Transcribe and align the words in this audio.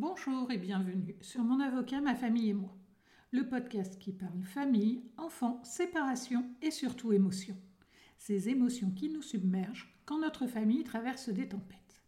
Bonjour 0.00 0.48
et 0.52 0.58
bienvenue 0.58 1.16
sur 1.20 1.42
Mon 1.42 1.58
avocat, 1.58 2.00
ma 2.00 2.14
famille 2.14 2.50
et 2.50 2.54
moi, 2.54 2.72
le 3.32 3.48
podcast 3.48 3.98
qui 3.98 4.12
parle 4.12 4.44
famille, 4.44 5.02
enfants, 5.16 5.60
séparation 5.64 6.44
et 6.62 6.70
surtout 6.70 7.12
émotions. 7.12 7.56
Ces 8.16 8.48
émotions 8.48 8.92
qui 8.92 9.08
nous 9.08 9.22
submergent 9.22 9.92
quand 10.06 10.20
notre 10.20 10.46
famille 10.46 10.84
traverse 10.84 11.30
des 11.30 11.48
tempêtes. 11.48 12.00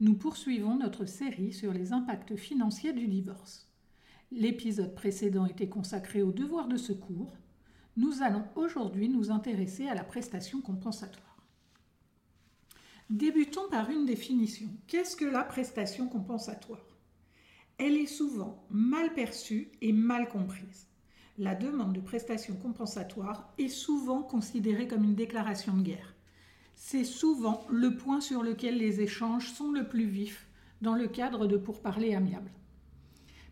Nous 0.00 0.14
poursuivons 0.14 0.76
notre 0.76 1.04
série 1.04 1.52
sur 1.52 1.72
les 1.72 1.92
impacts 1.92 2.34
financiers 2.34 2.92
du 2.92 3.06
divorce. 3.06 3.72
L'épisode 4.32 4.96
précédent 4.96 5.46
était 5.46 5.68
consacré 5.68 6.22
au 6.22 6.32
devoir 6.32 6.66
de 6.66 6.76
secours. 6.76 7.36
Nous 7.96 8.22
allons 8.22 8.46
aujourd'hui 8.56 9.08
nous 9.08 9.30
intéresser 9.30 9.86
à 9.86 9.94
la 9.94 10.02
prestation 10.02 10.60
compensatoire. 10.60 11.46
Débutons 13.10 13.68
par 13.70 13.90
une 13.90 14.06
définition. 14.06 14.70
Qu'est-ce 14.88 15.14
que 15.14 15.24
la 15.24 15.44
prestation 15.44 16.08
compensatoire? 16.08 16.91
Elle 17.78 17.96
est 17.96 18.06
souvent 18.06 18.64
mal 18.70 19.12
perçue 19.14 19.70
et 19.80 19.92
mal 19.92 20.28
comprise. 20.28 20.86
La 21.38 21.54
demande 21.54 21.94
de 21.94 22.00
prestations 22.00 22.56
compensatoires 22.56 23.52
est 23.58 23.68
souvent 23.68 24.22
considérée 24.22 24.86
comme 24.86 25.04
une 25.04 25.14
déclaration 25.14 25.76
de 25.76 25.82
guerre. 25.82 26.14
C'est 26.74 27.04
souvent 27.04 27.66
le 27.70 27.96
point 27.96 28.20
sur 28.20 28.42
lequel 28.42 28.76
les 28.76 29.00
échanges 29.00 29.50
sont 29.50 29.72
le 29.72 29.88
plus 29.88 30.06
vifs 30.06 30.46
dans 30.82 30.94
le 30.94 31.08
cadre 31.08 31.46
de 31.46 31.56
pourparlers 31.56 32.14
amiables. 32.14 32.52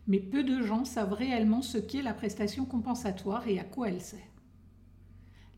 Mais 0.07 0.19
peu 0.19 0.43
de 0.43 0.61
gens 0.61 0.85
savent 0.85 1.13
réellement 1.13 1.61
ce 1.61 1.77
qu'est 1.77 2.01
la 2.01 2.13
prestation 2.13 2.65
compensatoire 2.65 3.47
et 3.47 3.59
à 3.59 3.63
quoi 3.63 3.89
elle 3.89 4.01
sert. 4.01 4.19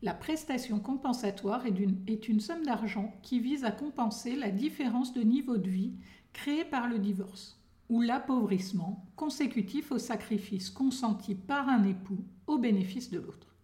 La 0.02 0.14
prestation 0.14 0.80
compensatoire 0.80 1.66
est 1.66 1.78
une, 1.78 1.96
est 2.06 2.28
une 2.28 2.40
somme 2.40 2.64
d'argent 2.64 3.14
qui 3.22 3.40
vise 3.40 3.64
à 3.64 3.70
compenser 3.70 4.36
la 4.36 4.50
différence 4.50 5.12
de 5.12 5.22
niveau 5.22 5.56
de 5.56 5.70
vie 5.70 5.94
créée 6.32 6.64
par 6.64 6.88
le 6.88 6.98
divorce 6.98 7.63
ou 7.88 8.00
l'appauvrissement 8.00 9.06
consécutif 9.16 9.92
au 9.92 9.98
sacrifice 9.98 10.70
consenti 10.70 11.34
par 11.34 11.68
un 11.68 11.84
époux 11.84 12.24
au 12.46 12.58
bénéfice 12.58 13.10
de 13.10 13.18
l'autre. 13.18 13.54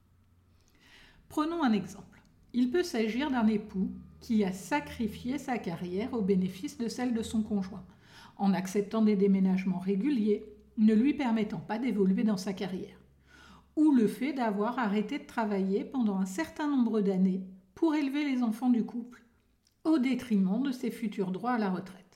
Prenons 1.29 1.63
un 1.63 1.73
exemple. 1.73 2.23
Il 2.53 2.71
peut 2.71 2.83
s'agir 2.83 3.31
d'un 3.31 3.47
époux 3.47 3.91
qui 4.21 4.45
a 4.45 4.53
sacrifié 4.53 5.39
sa 5.39 5.59
carrière 5.59 6.13
au 6.13 6.21
bénéfice 6.21 6.77
de 6.77 6.89
celle 6.89 7.15
de 7.15 7.23
son 7.23 7.43
conjoint, 7.43 7.85
en 8.37 8.53
acceptant 8.53 9.03
des 9.03 9.17
déménagements 9.17 9.79
réguliers, 9.79 10.45
ne 10.77 10.95
lui 10.95 11.15
permettant 11.15 11.61
pas 11.61 11.79
d'évoluer 11.79 12.25
dans 12.25 12.37
sa 12.37 12.53
carrière, 12.53 12.99
ou 13.77 13.93
le 13.93 14.07
fait 14.07 14.33
d'avoir 14.33 14.79
arrêté 14.79 15.19
de 15.19 15.27
travailler 15.27 15.85
pendant 15.85 16.19
un 16.19 16.27
certain 16.27 16.69
nombre 16.69 17.01
d'années 17.01 17.47
pour 17.75 17.95
élever 17.95 18.25
les 18.25 18.43
enfants 18.43 18.71
du 18.71 18.85
couple, 18.85 19.25
au 19.85 19.99
détriment 19.99 20.63
de 20.63 20.73
ses 20.73 20.91
futurs 20.91 21.31
droits 21.31 21.53
à 21.53 21.59
la 21.59 21.71
retraite. 21.71 22.10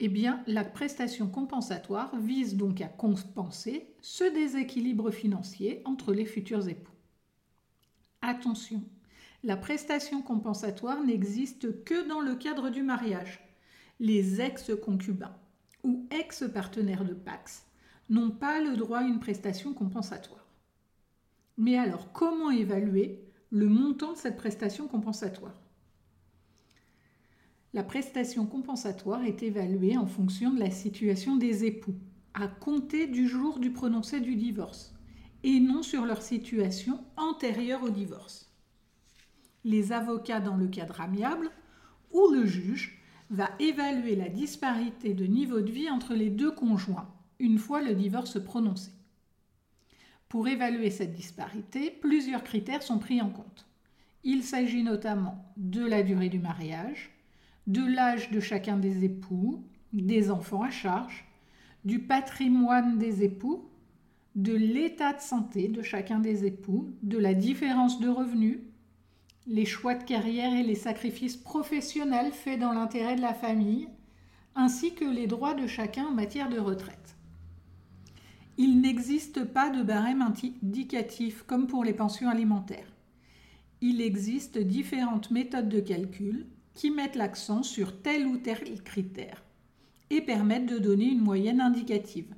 Eh 0.00 0.08
bien, 0.08 0.42
la 0.46 0.64
prestation 0.64 1.28
compensatoire 1.28 2.16
vise 2.18 2.56
donc 2.56 2.80
à 2.80 2.88
compenser 2.88 3.94
ce 4.00 4.24
déséquilibre 4.24 5.10
financier 5.10 5.82
entre 5.84 6.12
les 6.12 6.24
futurs 6.24 6.68
époux. 6.68 6.92
Attention, 8.20 8.82
la 9.44 9.56
prestation 9.56 10.20
compensatoire 10.22 11.02
n'existe 11.02 11.84
que 11.84 12.08
dans 12.08 12.20
le 12.20 12.34
cadre 12.34 12.70
du 12.70 12.82
mariage. 12.82 13.40
Les 14.00 14.40
ex-concubins 14.40 15.36
ou 15.84 16.06
ex-partenaires 16.10 17.04
de 17.04 17.14
Pax 17.14 17.66
n'ont 18.10 18.30
pas 18.30 18.60
le 18.60 18.76
droit 18.76 18.98
à 18.98 19.04
une 19.04 19.20
prestation 19.20 19.74
compensatoire. 19.74 20.46
Mais 21.56 21.78
alors, 21.78 22.10
comment 22.12 22.50
évaluer 22.50 23.22
le 23.50 23.68
montant 23.68 24.12
de 24.12 24.18
cette 24.18 24.36
prestation 24.36 24.88
compensatoire? 24.88 25.54
La 27.74 27.82
prestation 27.82 28.46
compensatoire 28.46 29.24
est 29.24 29.42
évaluée 29.42 29.96
en 29.96 30.06
fonction 30.06 30.52
de 30.52 30.60
la 30.60 30.70
situation 30.70 31.34
des 31.34 31.64
époux, 31.64 31.96
à 32.32 32.46
compter 32.46 33.08
du 33.08 33.28
jour 33.28 33.58
du 33.58 33.72
prononcé 33.72 34.20
du 34.20 34.36
divorce, 34.36 34.94
et 35.42 35.58
non 35.58 35.82
sur 35.82 36.06
leur 36.06 36.22
situation 36.22 37.04
antérieure 37.16 37.82
au 37.82 37.90
divorce. 37.90 38.48
Les 39.64 39.90
avocats 39.90 40.40
dans 40.40 40.56
le 40.56 40.68
cadre 40.68 41.00
amiable 41.00 41.50
ou 42.12 42.30
le 42.30 42.46
juge 42.46 43.02
va 43.30 43.50
évaluer 43.58 44.14
la 44.14 44.28
disparité 44.28 45.12
de 45.12 45.26
niveau 45.26 45.60
de 45.60 45.72
vie 45.72 45.90
entre 45.90 46.14
les 46.14 46.30
deux 46.30 46.52
conjoints 46.52 47.10
une 47.40 47.58
fois 47.58 47.82
le 47.82 47.94
divorce 47.94 48.42
prononcé. 48.42 48.92
Pour 50.28 50.46
évaluer 50.46 50.90
cette 50.90 51.12
disparité, 51.12 51.90
plusieurs 51.90 52.44
critères 52.44 52.84
sont 52.84 53.00
pris 53.00 53.20
en 53.20 53.30
compte. 53.30 53.66
Il 54.22 54.44
s'agit 54.44 54.84
notamment 54.84 55.52
de 55.56 55.84
la 55.84 56.04
durée 56.04 56.28
du 56.28 56.38
mariage, 56.38 57.13
de 57.66 57.84
l'âge 57.84 58.30
de 58.30 58.40
chacun 58.40 58.76
des 58.76 59.04
époux, 59.04 59.64
des 59.92 60.30
enfants 60.30 60.62
à 60.62 60.70
charge, 60.70 61.24
du 61.84 62.00
patrimoine 62.00 62.98
des 62.98 63.22
époux, 63.22 63.68
de 64.34 64.54
l'état 64.54 65.12
de 65.12 65.20
santé 65.20 65.68
de 65.68 65.82
chacun 65.82 66.18
des 66.18 66.44
époux, 66.44 66.90
de 67.02 67.18
la 67.18 67.34
différence 67.34 68.00
de 68.00 68.08
revenus, 68.08 68.58
les 69.46 69.64
choix 69.64 69.94
de 69.94 70.02
carrière 70.02 70.54
et 70.54 70.62
les 70.62 70.74
sacrifices 70.74 71.36
professionnels 71.36 72.32
faits 72.32 72.58
dans 72.58 72.72
l'intérêt 72.72 73.16
de 73.16 73.20
la 73.20 73.34
famille, 73.34 73.88
ainsi 74.54 74.94
que 74.94 75.04
les 75.04 75.26
droits 75.26 75.54
de 75.54 75.66
chacun 75.66 76.06
en 76.06 76.12
matière 76.12 76.48
de 76.48 76.58
retraite. 76.58 77.16
Il 78.56 78.80
n'existe 78.80 79.44
pas 79.44 79.70
de 79.70 79.82
barème 79.82 80.22
indicatif 80.22 81.42
comme 81.42 81.66
pour 81.66 81.84
les 81.84 81.92
pensions 81.92 82.28
alimentaires. 82.28 82.92
Il 83.80 84.00
existe 84.00 84.58
différentes 84.58 85.30
méthodes 85.30 85.68
de 85.68 85.80
calcul 85.80 86.46
qui 86.74 86.90
mettent 86.90 87.16
l'accent 87.16 87.62
sur 87.62 88.02
tel 88.02 88.26
ou 88.26 88.36
tel 88.36 88.82
critère 88.82 89.42
et 90.10 90.20
permettent 90.20 90.66
de 90.66 90.78
donner 90.78 91.06
une 91.06 91.20
moyenne 91.20 91.60
indicative, 91.60 92.34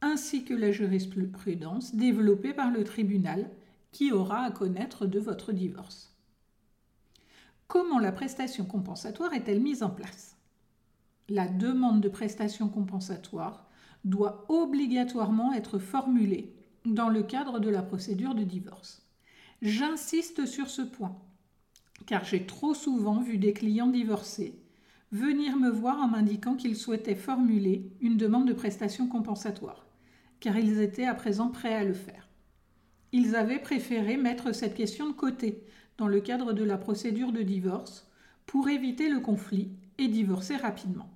ainsi 0.00 0.44
que 0.44 0.54
la 0.54 0.72
jurisprudence 0.72 1.94
développée 1.94 2.54
par 2.54 2.70
le 2.70 2.84
tribunal 2.84 3.50
qui 3.90 4.12
aura 4.12 4.42
à 4.42 4.50
connaître 4.50 5.06
de 5.06 5.18
votre 5.18 5.52
divorce. 5.52 6.16
Comment 7.66 7.98
la 7.98 8.12
prestation 8.12 8.64
compensatoire 8.64 9.32
est-elle 9.32 9.60
mise 9.60 9.82
en 9.82 9.90
place? 9.90 10.36
La 11.28 11.48
demande 11.48 12.00
de 12.00 12.08
prestation 12.08 12.68
compensatoire 12.68 13.66
doit 14.04 14.44
obligatoirement 14.48 15.52
être 15.52 15.78
formulée 15.78 16.54
dans 16.84 17.08
le 17.08 17.22
cadre 17.22 17.60
de 17.60 17.70
la 17.70 17.82
procédure 17.82 18.34
de 18.34 18.42
divorce. 18.42 19.06
J'insiste 19.62 20.44
sur 20.46 20.68
ce 20.68 20.82
point 20.82 21.16
car 22.06 22.24
j'ai 22.24 22.46
trop 22.46 22.74
souvent 22.74 23.20
vu 23.20 23.38
des 23.38 23.52
clients 23.52 23.88
divorcés 23.88 24.62
venir 25.12 25.58
me 25.58 25.68
voir 25.68 25.98
en 25.98 26.08
m'indiquant 26.08 26.56
qu'ils 26.56 26.76
souhaitaient 26.76 27.14
formuler 27.14 27.92
une 28.00 28.16
demande 28.16 28.48
de 28.48 28.54
prestation 28.54 29.06
compensatoire, 29.06 29.86
car 30.40 30.56
ils 30.56 30.80
étaient 30.80 31.04
à 31.04 31.14
présent 31.14 31.48
prêts 31.48 31.74
à 31.74 31.84
le 31.84 31.92
faire. 31.92 32.28
Ils 33.12 33.36
avaient 33.36 33.60
préféré 33.60 34.16
mettre 34.16 34.52
cette 34.52 34.74
question 34.74 35.08
de 35.08 35.12
côté 35.12 35.64
dans 35.98 36.08
le 36.08 36.20
cadre 36.20 36.54
de 36.54 36.64
la 36.64 36.78
procédure 36.78 37.30
de 37.30 37.42
divorce 37.42 38.10
pour 38.46 38.70
éviter 38.70 39.10
le 39.10 39.20
conflit 39.20 39.70
et 39.98 40.08
divorcer 40.08 40.56
rapidement. 40.56 41.10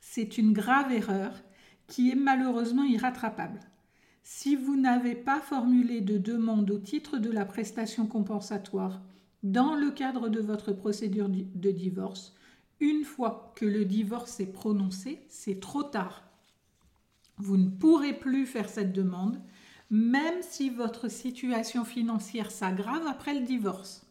C'est 0.00 0.38
une 0.38 0.52
grave 0.52 0.92
erreur 0.92 1.34
qui 1.88 2.10
est 2.10 2.16
malheureusement 2.16 2.84
irrattrapable. 2.84 3.58
Si 4.22 4.54
vous 4.54 4.76
n'avez 4.76 5.16
pas 5.16 5.40
formulé 5.40 6.00
de 6.00 6.18
demande 6.18 6.70
au 6.70 6.78
titre 6.78 7.18
de 7.18 7.30
la 7.30 7.44
prestation 7.44 8.06
compensatoire 8.06 9.02
dans 9.42 9.74
le 9.74 9.90
cadre 9.90 10.28
de 10.28 10.40
votre 10.40 10.72
procédure 10.72 11.28
de 11.28 11.70
divorce, 11.70 12.34
une 12.80 13.04
fois 13.04 13.52
que 13.56 13.64
le 13.64 13.84
divorce 13.84 14.40
est 14.40 14.52
prononcé, 14.52 15.24
c'est 15.28 15.60
trop 15.60 15.82
tard. 15.82 16.24
Vous 17.38 17.56
ne 17.56 17.68
pourrez 17.68 18.12
plus 18.12 18.46
faire 18.46 18.68
cette 18.68 18.92
demande, 18.92 19.40
même 19.90 20.42
si 20.42 20.70
votre 20.70 21.08
situation 21.08 21.84
financière 21.84 22.50
s'aggrave 22.50 23.06
après 23.06 23.34
le 23.34 23.44
divorce. 23.44 24.06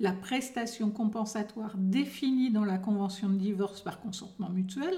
La 0.00 0.12
prestation 0.12 0.90
compensatoire 0.90 1.76
définie 1.76 2.50
dans 2.50 2.64
la 2.64 2.78
convention 2.78 3.28
de 3.28 3.38
divorce 3.38 3.80
par 3.80 4.00
consentement 4.00 4.48
mutuel 4.48 4.94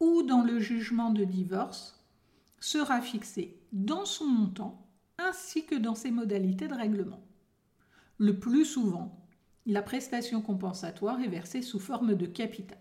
ou 0.00 0.22
dans 0.22 0.42
le 0.42 0.60
jugement 0.60 1.10
de 1.10 1.24
divorce 1.24 1.98
sera 2.60 3.00
fixée 3.00 3.60
dans 3.72 4.04
son 4.04 4.26
montant 4.26 4.86
ainsi 5.18 5.66
que 5.66 5.74
dans 5.74 5.94
ses 5.94 6.10
modalités 6.10 6.68
de 6.68 6.74
règlement. 6.74 7.20
Le 8.22 8.38
plus 8.38 8.64
souvent, 8.64 9.26
la 9.66 9.82
prestation 9.82 10.42
compensatoire 10.42 11.20
est 11.20 11.28
versée 11.28 11.60
sous 11.60 11.80
forme 11.80 12.14
de 12.14 12.26
capital, 12.26 12.78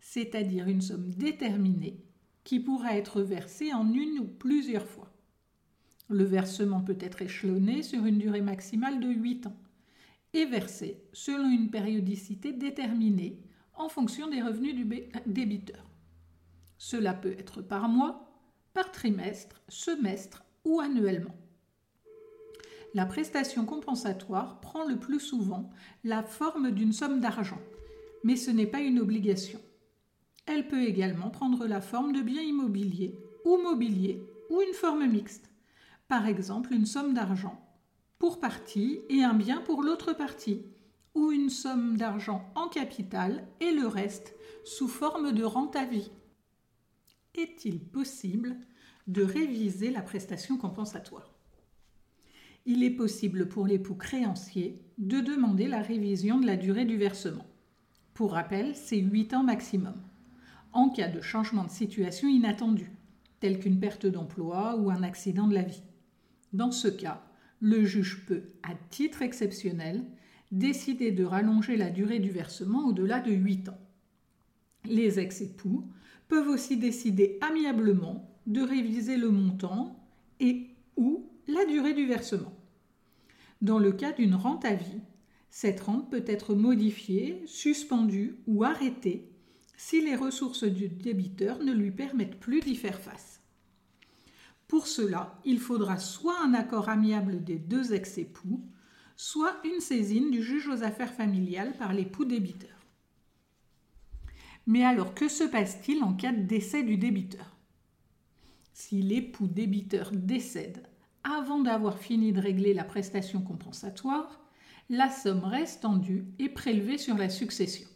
c'est-à-dire 0.00 0.68
une 0.68 0.80
somme 0.80 1.10
déterminée 1.10 2.02
qui 2.44 2.60
pourra 2.60 2.96
être 2.96 3.20
versée 3.20 3.74
en 3.74 3.92
une 3.92 4.20
ou 4.20 4.24
plusieurs 4.24 4.86
fois. 4.86 5.12
Le 6.08 6.24
versement 6.24 6.80
peut 6.80 6.96
être 6.98 7.20
échelonné 7.20 7.82
sur 7.82 8.06
une 8.06 8.16
durée 8.16 8.40
maximale 8.40 9.00
de 9.00 9.08
8 9.10 9.48
ans 9.48 9.56
et 10.32 10.46
versé 10.46 11.04
selon 11.12 11.50
une 11.50 11.70
périodicité 11.70 12.54
déterminée 12.54 13.42
en 13.74 13.90
fonction 13.90 14.30
des 14.30 14.40
revenus 14.40 14.76
du 14.76 14.86
débiteur. 15.26 15.84
Cela 16.78 17.12
peut 17.12 17.36
être 17.38 17.60
par 17.60 17.90
mois, 17.90 18.32
par 18.72 18.90
trimestre, 18.92 19.60
semestre 19.68 20.42
ou 20.64 20.80
annuellement 20.80 21.36
la 22.94 23.06
prestation 23.06 23.66
compensatoire 23.66 24.60
prend 24.60 24.84
le 24.84 24.96
plus 24.96 25.20
souvent 25.20 25.70
la 26.04 26.22
forme 26.22 26.70
d'une 26.70 26.92
somme 26.92 27.20
d'argent, 27.20 27.60
mais 28.22 28.36
ce 28.36 28.50
n'est 28.50 28.66
pas 28.66 28.80
une 28.80 29.00
obligation. 29.00 29.60
Elle 30.46 30.68
peut 30.68 30.84
également 30.84 31.30
prendre 31.30 31.66
la 31.66 31.80
forme 31.80 32.12
de 32.12 32.22
biens 32.22 32.42
immobiliers 32.42 33.18
ou 33.44 33.58
mobilier 33.58 34.22
ou 34.48 34.60
une 34.60 34.74
forme 34.74 35.06
mixte. 35.06 35.50
Par 36.06 36.26
exemple, 36.26 36.72
une 36.72 36.86
somme 36.86 37.14
d'argent 37.14 37.60
pour 38.18 38.40
partie 38.40 39.00
et 39.10 39.22
un 39.22 39.34
bien 39.34 39.60
pour 39.60 39.82
l'autre 39.82 40.12
partie, 40.14 40.62
ou 41.14 41.30
une 41.30 41.50
somme 41.50 41.96
d'argent 41.96 42.50
en 42.54 42.68
capital 42.68 43.46
et 43.60 43.70
le 43.72 43.86
reste 43.86 44.34
sous 44.64 44.88
forme 44.88 45.32
de 45.32 45.44
rente 45.44 45.76
à 45.76 45.84
vie. 45.84 46.10
Est-il 47.34 47.80
possible 47.80 48.56
de 49.06 49.22
réviser 49.22 49.90
la 49.90 50.00
prestation 50.00 50.56
compensatoire? 50.56 51.33
Il 52.66 52.82
est 52.82 52.90
possible 52.90 53.46
pour 53.46 53.66
l'époux 53.66 53.94
créancier 53.94 54.80
de 54.96 55.20
demander 55.20 55.68
la 55.68 55.82
révision 55.82 56.40
de 56.40 56.46
la 56.46 56.56
durée 56.56 56.86
du 56.86 56.96
versement. 56.96 57.44
Pour 58.14 58.32
rappel, 58.32 58.74
c'est 58.74 58.96
8 58.96 59.34
ans 59.34 59.42
maximum, 59.42 59.94
en 60.72 60.88
cas 60.88 61.08
de 61.08 61.20
changement 61.20 61.64
de 61.64 61.70
situation 61.70 62.26
inattendu, 62.26 62.90
tel 63.40 63.58
qu'une 63.58 63.78
perte 63.78 64.06
d'emploi 64.06 64.76
ou 64.76 64.90
un 64.90 65.02
accident 65.02 65.46
de 65.46 65.52
la 65.52 65.62
vie. 65.62 65.82
Dans 66.54 66.70
ce 66.70 66.88
cas, 66.88 67.22
le 67.60 67.84
juge 67.84 68.24
peut, 68.26 68.44
à 68.62 68.74
titre 68.88 69.20
exceptionnel, 69.20 70.02
décider 70.50 71.12
de 71.12 71.24
rallonger 71.24 71.76
la 71.76 71.90
durée 71.90 72.18
du 72.18 72.30
versement 72.30 72.86
au-delà 72.86 73.20
de 73.20 73.32
8 73.32 73.68
ans. 73.68 73.80
Les 74.86 75.18
ex-époux 75.18 75.84
peuvent 76.28 76.48
aussi 76.48 76.78
décider 76.78 77.38
amiablement 77.42 78.38
de 78.46 78.62
réviser 78.62 79.18
le 79.18 79.30
montant 79.30 80.02
et 80.40 80.73
la 81.46 81.64
durée 81.66 81.94
du 81.94 82.06
versement. 82.06 82.52
Dans 83.60 83.78
le 83.78 83.92
cas 83.92 84.12
d'une 84.12 84.34
rente 84.34 84.64
à 84.64 84.74
vie, 84.74 85.00
cette 85.50 85.80
rente 85.80 86.10
peut 86.10 86.24
être 86.26 86.54
modifiée, 86.54 87.42
suspendue 87.46 88.36
ou 88.46 88.64
arrêtée 88.64 89.30
si 89.76 90.00
les 90.00 90.16
ressources 90.16 90.64
du 90.64 90.88
débiteur 90.88 91.58
ne 91.60 91.72
lui 91.72 91.90
permettent 91.90 92.40
plus 92.40 92.60
d'y 92.60 92.76
faire 92.76 93.00
face. 93.00 93.40
Pour 94.68 94.86
cela, 94.86 95.38
il 95.44 95.58
faudra 95.58 95.98
soit 95.98 96.40
un 96.42 96.54
accord 96.54 96.88
amiable 96.88 97.44
des 97.44 97.58
deux 97.58 97.92
ex-époux, 97.92 98.64
soit 99.16 99.56
une 99.64 99.80
saisine 99.80 100.30
du 100.30 100.42
juge 100.42 100.68
aux 100.68 100.82
affaires 100.82 101.14
familiales 101.14 101.76
par 101.78 101.92
l'époux 101.92 102.24
débiteur. 102.24 102.70
Mais 104.66 104.84
alors, 104.84 105.14
que 105.14 105.28
se 105.28 105.44
passe-t-il 105.44 106.02
en 106.02 106.14
cas 106.14 106.32
de 106.32 106.42
décès 106.42 106.82
du 106.82 106.96
débiteur? 106.96 107.56
Si 108.72 109.02
l'époux 109.02 109.46
débiteur 109.46 110.10
décède 110.12 110.88
avant 111.24 111.60
d'avoir 111.60 111.98
fini 111.98 112.32
de 112.32 112.40
régler 112.40 112.74
la 112.74 112.84
prestation 112.84 113.40
compensatoire, 113.40 114.40
la 114.90 115.10
somme 115.10 115.44
reste 115.44 115.84
en 115.84 115.96
due 115.96 116.26
et 116.38 116.50
prélevée 116.50 116.98
sur 116.98 117.16
la 117.16 117.30
succession. 117.30 117.88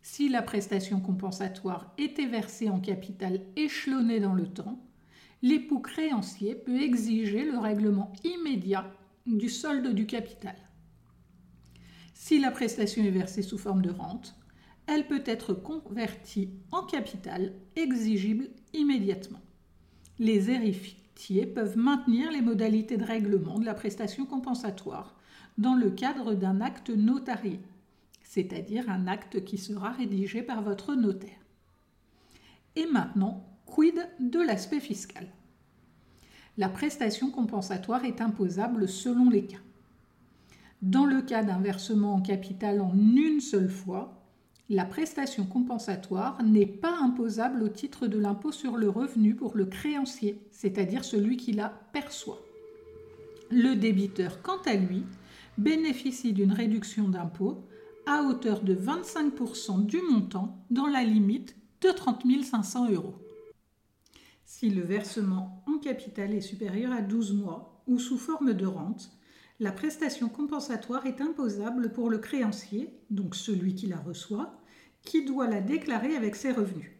Si 0.00 0.28
la 0.28 0.42
prestation 0.42 1.00
compensatoire 1.00 1.92
était 1.98 2.26
versée 2.26 2.68
en 2.68 2.80
capital 2.80 3.40
échelonné 3.56 4.18
dans 4.18 4.34
le 4.34 4.48
temps, 4.48 4.82
l'époux 5.42 5.80
créancier 5.80 6.54
peut 6.54 6.80
exiger 6.80 7.44
le 7.44 7.58
règlement 7.58 8.12
immédiat 8.24 8.90
du 9.26 9.48
solde 9.48 9.94
du 9.94 10.06
capital. 10.06 10.56
Si 12.14 12.40
la 12.40 12.50
prestation 12.50 13.04
est 13.04 13.10
versée 13.10 13.42
sous 13.42 13.58
forme 13.58 13.82
de 13.82 13.90
rente, 13.90 14.34
elle 14.86 15.06
peut 15.06 15.22
être 15.26 15.54
convertie 15.54 16.50
en 16.72 16.82
capital 16.82 17.52
exigible 17.76 18.48
immédiatement. 18.72 19.40
Les 20.18 20.50
peuvent 21.54 21.76
maintenir 21.76 22.30
les 22.32 22.40
modalités 22.40 22.96
de 22.96 23.04
règlement 23.04 23.58
de 23.58 23.64
la 23.64 23.74
prestation 23.74 24.26
compensatoire 24.26 25.14
dans 25.58 25.74
le 25.74 25.90
cadre 25.90 26.34
d'un 26.34 26.60
acte 26.60 26.90
notarié, 26.90 27.60
c'est-à-dire 28.22 28.88
un 28.90 29.06
acte 29.06 29.44
qui 29.44 29.58
sera 29.58 29.90
rédigé 29.90 30.42
par 30.42 30.62
votre 30.62 30.94
notaire. 30.94 31.38
Et 32.76 32.86
maintenant, 32.86 33.44
quid 33.66 33.94
de 34.18 34.40
l'aspect 34.40 34.80
fiscal? 34.80 35.26
La 36.58 36.68
prestation 36.68 37.30
compensatoire 37.30 38.04
est 38.04 38.20
imposable 38.20 38.88
selon 38.88 39.30
les 39.30 39.46
cas. 39.46 39.58
Dans 40.80 41.06
le 41.06 41.22
cas 41.22 41.44
d'un 41.44 41.60
versement 41.60 42.14
en 42.14 42.20
capital 42.20 42.80
en 42.80 42.92
une 42.94 43.40
seule 43.40 43.70
fois, 43.70 44.21
la 44.72 44.86
prestation 44.86 45.44
compensatoire 45.44 46.42
n'est 46.42 46.64
pas 46.64 46.96
imposable 47.02 47.62
au 47.62 47.68
titre 47.68 48.06
de 48.06 48.18
l'impôt 48.18 48.52
sur 48.52 48.78
le 48.78 48.88
revenu 48.88 49.34
pour 49.34 49.54
le 49.54 49.66
créancier, 49.66 50.40
c'est-à-dire 50.50 51.04
celui 51.04 51.36
qui 51.36 51.52
la 51.52 51.68
perçoit. 51.68 52.40
Le 53.50 53.74
débiteur, 53.74 54.40
quant 54.40 54.62
à 54.64 54.72
lui, 54.72 55.04
bénéficie 55.58 56.32
d'une 56.32 56.52
réduction 56.52 57.10
d'impôt 57.10 57.66
à 58.06 58.22
hauteur 58.22 58.62
de 58.62 58.74
25% 58.74 59.84
du 59.84 60.00
montant 60.10 60.64
dans 60.70 60.86
la 60.86 61.04
limite 61.04 61.54
de 61.82 61.90
30 61.90 62.24
500 62.42 62.92
euros. 62.92 63.16
Si 64.46 64.70
le 64.70 64.80
versement 64.80 65.62
en 65.66 65.80
capital 65.80 66.32
est 66.32 66.40
supérieur 66.40 66.92
à 66.92 67.02
12 67.02 67.34
mois 67.34 67.82
ou 67.86 67.98
sous 67.98 68.16
forme 68.16 68.54
de 68.54 68.64
rente, 68.64 69.12
la 69.60 69.70
prestation 69.70 70.30
compensatoire 70.30 71.04
est 71.04 71.20
imposable 71.20 71.92
pour 71.92 72.08
le 72.08 72.18
créancier, 72.18 72.98
donc 73.10 73.34
celui 73.34 73.74
qui 73.74 73.86
la 73.86 73.98
reçoit, 73.98 74.58
qui 75.02 75.24
doit 75.24 75.48
la 75.48 75.60
déclarer 75.60 76.16
avec 76.16 76.36
ses 76.36 76.52
revenus. 76.52 76.90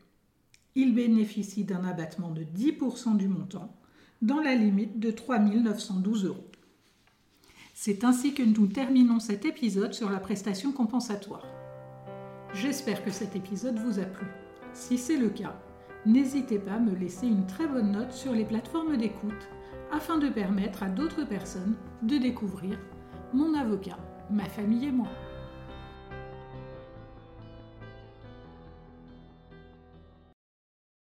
Il 0.75 0.95
bénéficie 0.95 1.65
d'un 1.65 1.85
abattement 1.85 2.31
de 2.31 2.43
10% 2.43 3.17
du 3.17 3.29
montant, 3.29 3.77
dans 4.23 4.41
la 4.41 4.55
limite 4.55 4.99
de 5.01 5.11
3 5.11 5.39
912 5.41 6.27
euros. 6.27 6.47
C'est 7.75 8.05
ainsi 8.05 8.35
que 8.35 8.43
nous 8.43 8.67
terminons 8.67 9.19
cet 9.19 9.45
épisode 9.45 9.95
sur 9.95 10.11
la 10.11 10.21
prestation 10.21 10.73
compensatoire. 10.73 11.47
J'espère 12.55 13.05
que 13.05 13.11
cet 13.11 13.35
épisode 13.35 13.79
vous 13.79 13.99
a 13.99 14.05
plu. 14.05 14.27
Si 14.75 14.99
c'est 14.99 15.17
le 15.17 15.31
cas, 15.31 15.59
n'hésitez 16.07 16.59
pas 16.59 16.75
à 16.75 16.79
me 16.79 16.95
laisser 16.95 17.27
une 17.27 17.47
très 17.47 17.67
bonne 17.67 17.93
note 17.93 18.13
sur 18.13 18.33
les 18.33 18.45
plateformes 18.45 18.97
d'écoute 18.97 19.49
afin 19.91 20.19
de 20.19 20.29
permettre 20.29 20.83
à 20.83 20.89
d'autres 20.89 21.25
personnes 21.25 21.75
de 22.03 22.19
découvrir 22.19 22.79
mon 23.33 23.55
avocat, 23.55 23.99
ma 24.31 24.45
famille 24.45 24.87
et 24.87 24.93
moi. 24.93 25.09